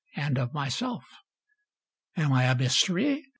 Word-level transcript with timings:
And 0.15 0.39
of 0.39 0.51
myself. 0.51 1.03
Am 2.17 2.33
I 2.33 2.45
a 2.45 2.55
Mystery? 2.55 3.23